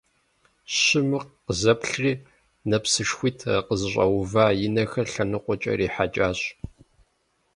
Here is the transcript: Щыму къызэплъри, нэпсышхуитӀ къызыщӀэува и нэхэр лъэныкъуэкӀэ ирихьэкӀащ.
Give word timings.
Щыму 0.79 1.19
къызэплъри, 1.45 2.13
нэпсышхуитӀ 2.69 3.45
къызыщӀэува 3.67 4.45
и 4.65 4.69
нэхэр 4.73 5.07
лъэныкъуэкӀэ 5.13 5.71
ирихьэкӀащ. 5.73 6.39